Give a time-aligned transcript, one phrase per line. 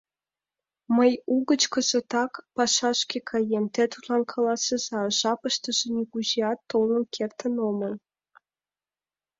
[0.97, 7.93] Мый угыч кызытак пашашке каем, те тудлан каласыза: жапыштыже нигузеат толын кертын омыл.